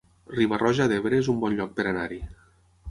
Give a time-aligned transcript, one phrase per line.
[0.35, 2.21] Riba-roja d'Ebre es un bon lloc per anar-hi